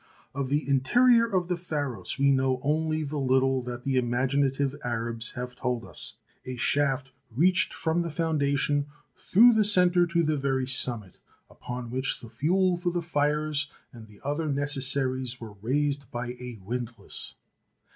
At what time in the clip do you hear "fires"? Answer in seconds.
13.03-13.69